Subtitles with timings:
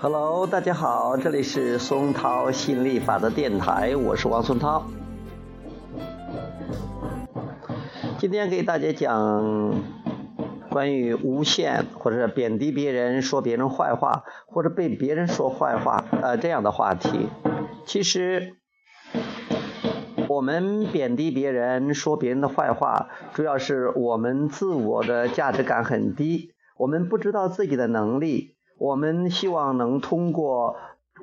[0.00, 4.86] Hello，大家好，这里是松涛吸引力法的电台，我是王松涛。
[8.18, 9.82] 今天给大家讲
[10.70, 17.28] 关于诬陷或者贬低别人、说别人坏话或者被别人说坏话呃这样的话题。
[17.84, 18.54] 其实
[20.28, 28.56] 我们贬低别人、说别人的坏话，主要是我们自我的价值感很低，我们不知道自己的能力。
[28.78, 30.76] 我们希望能通过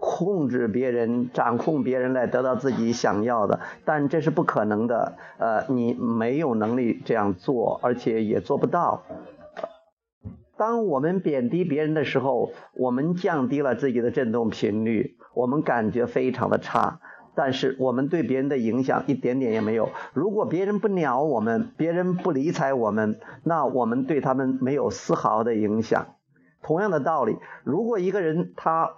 [0.00, 5.14] 控制别人、掌控别人来得到自己想要的，但这是不可能的。
[5.38, 9.02] 呃，你没有能力这样做，而且也做不到。
[10.58, 17.00] 当我们贬低别人的时候，我们降低了自己的振动频率，我们感觉非常的差。
[17.42, 19.88] 但是我们对别人的影响一点点也没有。
[20.12, 26.16] 如果别人不鸟我们，别人不理睬我们，那我们对他们没有丝毫的影响。
[26.62, 28.90] 同样的道理，如果一个人他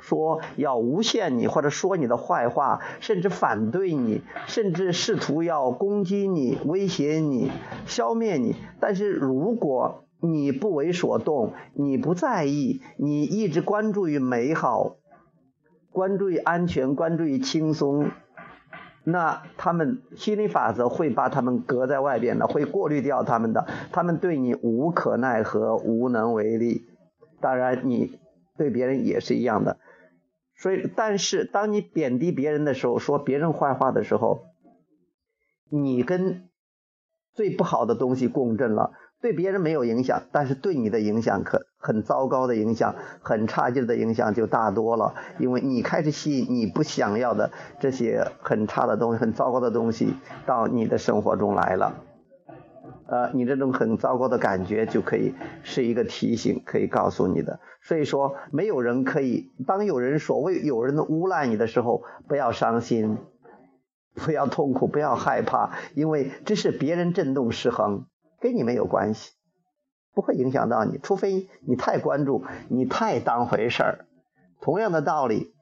[0.00, 7.50] 说要诬陷你，或者说你的坏话，甚至反对你，甚至试图要攻击你、威胁你、
[7.86, 14.96] 消灭你，但是如果你不为所动，你不在意，你一直关注于美好，
[15.98, 18.12] 关注于安全，关注于轻松，
[19.02, 26.86] 那他们心理法则会把他们隔在外边的，会过滤掉他们的，他们对你无可奈何，无能为力。
[27.40, 28.20] 当然，你
[28.56, 29.78] 对别人也是一样的，
[30.56, 34.44] 所以，但是当你贬低别人的时候，说别人坏话的时候，
[35.68, 36.48] 你跟
[37.34, 52.04] 最不好的东西共振了，对别人没有影响，但是对你的影响可很糟糕的影响，很差劲的影响就大多了，因为你开始吸引你不想要的这些很差的东西、很糟糕的东西到你的生活中来了。
[53.06, 57.58] 呃，你这种很糟糕的感觉就可以是一个提醒，可以告诉你的。
[57.80, 63.16] 所以说，没有人可以当有人所谓有人诬赖你的时候，不要伤心，
[64.14, 68.04] 不要痛苦，不要害怕，因为这是别人振动失衡，
[68.40, 69.30] 跟你没有关系，
[70.18, 74.06] 不会影响到你，除非你太关注，你太当回事儿。
[74.60, 75.52] 同样的道理，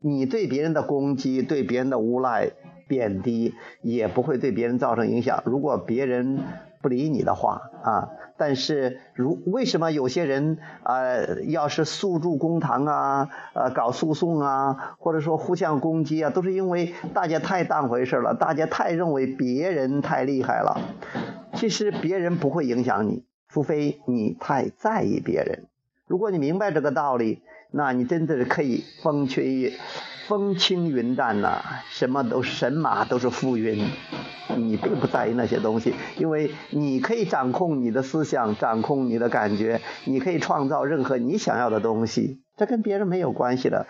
[0.00, 2.52] 你对别人的攻击，对别人的诬赖、
[2.86, 5.42] 贬低，也不会对别人造成影响。
[5.44, 6.38] 如果别人。
[6.84, 11.00] 不理你的话啊，但是如为什么有些人啊，
[11.48, 20.78] 要是诉诸公堂啊，呃，搞诉讼啊，或者说互相攻击啊，都是因为大家太当回事了，大家太认为别人太厉害了。
[21.54, 25.68] 其实别人不会影响你，除非你太在意别人。
[26.08, 29.78] 如果你明白这个道理，那你真的是可以风吹
[30.26, 33.86] 风轻云淡呐，什么都神马都是浮云。
[34.56, 43.86] 你并不在意那些东西，因为你可以掌控你的思想，掌控你的感觉，你可以创造任何你想要的东西，这跟别人没有关系的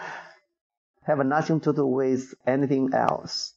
[1.06, 3.52] ，have nothing to do with anything else。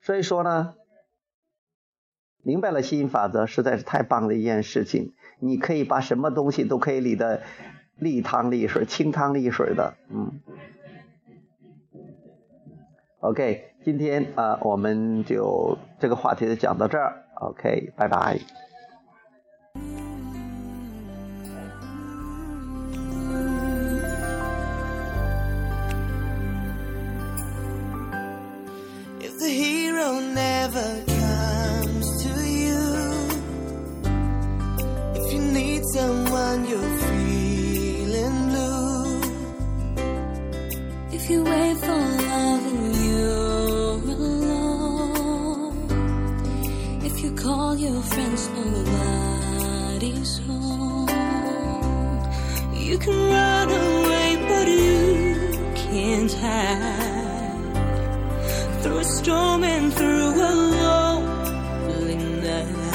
[0.00, 0.76] 所以说呢，
[2.42, 7.42] 明白了吸引法则实在是太棒的一件事情，你可以把什么东西都可以理得
[7.96, 10.40] 利汤利水、清汤利水的，嗯。
[13.20, 17.22] OK，今天啊，我们就这个话题就讲到这儿。
[17.36, 18.40] OK，拜拜。
[36.52, 39.20] find you're feeling blue.
[41.12, 45.76] If you wait for love and you're alone,
[47.08, 51.08] if you call your friends, nobody's home.
[52.88, 55.36] You can run away, but you
[55.84, 57.72] can't hide
[58.82, 62.16] through a storm and through a lonely
[62.46, 62.92] night.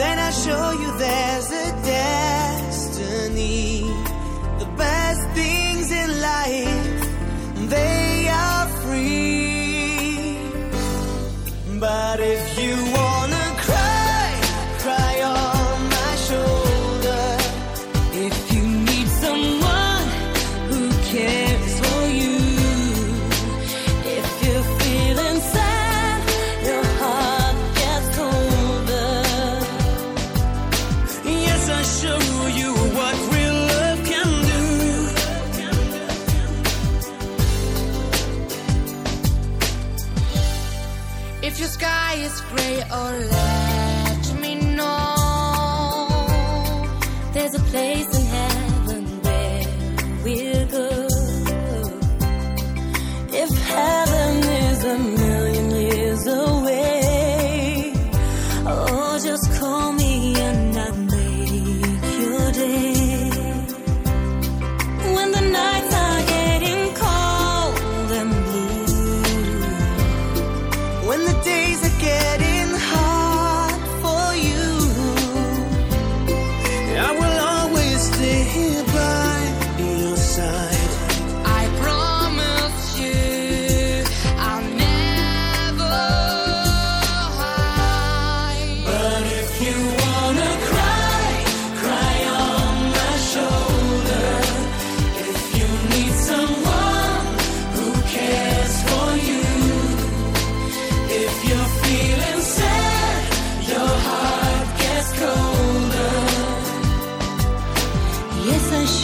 [0.00, 1.61] Then I show you there's a
[11.82, 13.41] But if you wanna
[41.42, 46.08] If your sky is gray, oh, let me know.
[47.32, 48.21] There's a place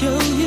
[0.01, 0.38] 就